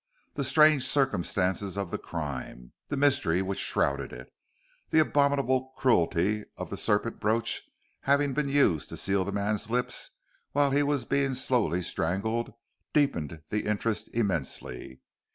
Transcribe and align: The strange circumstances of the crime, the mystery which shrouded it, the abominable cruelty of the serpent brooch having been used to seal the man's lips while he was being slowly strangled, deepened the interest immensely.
The 0.33 0.43
strange 0.43 0.81
circumstances 0.83 1.77
of 1.77 1.91
the 1.91 1.99
crime, 1.99 2.71
the 2.87 2.97
mystery 2.97 3.43
which 3.43 3.59
shrouded 3.59 4.11
it, 4.11 4.33
the 4.89 4.97
abominable 4.97 5.75
cruelty 5.77 6.43
of 6.57 6.71
the 6.71 6.75
serpent 6.75 7.19
brooch 7.19 7.61
having 7.99 8.33
been 8.33 8.49
used 8.49 8.89
to 8.89 8.97
seal 8.97 9.23
the 9.23 9.31
man's 9.31 9.69
lips 9.69 10.09
while 10.53 10.71
he 10.71 10.81
was 10.81 11.05
being 11.05 11.35
slowly 11.35 11.83
strangled, 11.83 12.51
deepened 12.93 13.43
the 13.49 13.67
interest 13.67 14.09
immensely. 14.11 15.01